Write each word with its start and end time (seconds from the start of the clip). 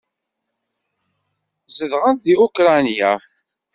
Zedɣent 1.75 2.21
deg 2.25 2.37
Ukṛanya. 2.45 3.11